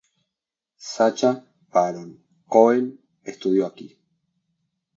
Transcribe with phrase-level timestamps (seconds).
[0.79, 3.99] Sacha Baron Cohen estudió aquí.